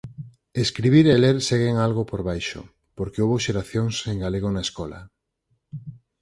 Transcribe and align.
Escribir 0.63 1.05
e 1.13 1.15
ler 1.23 1.37
seguen 1.49 1.75
algo 1.87 2.03
por 2.11 2.21
baixo, 2.29 2.61
porque 2.97 3.21
houbo 3.23 3.43
xeracións 3.45 3.93
sen 4.03 4.17
galego 4.23 4.49
na 4.51 4.61
escola. 4.67 4.99